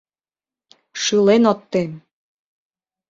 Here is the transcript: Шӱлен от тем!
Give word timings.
Шӱлен 1.01 1.43
от 1.51 1.59
тем! 1.71 1.91